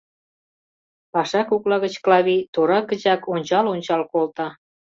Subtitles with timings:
[1.13, 4.47] —Паша кокла гыч Клавий тора гычак ончал-ончал колта.